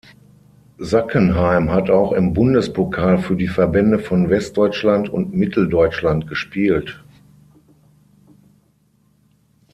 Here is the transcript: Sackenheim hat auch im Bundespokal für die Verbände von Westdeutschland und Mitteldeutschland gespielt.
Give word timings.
Sackenheim 0.79 1.69
hat 1.71 1.91
auch 1.91 2.11
im 2.13 2.33
Bundespokal 2.33 3.19
für 3.21 3.35
die 3.35 3.47
Verbände 3.47 3.99
von 3.99 4.31
Westdeutschland 4.31 5.09
und 5.09 5.35
Mitteldeutschland 5.35 6.25
gespielt. 6.27 7.03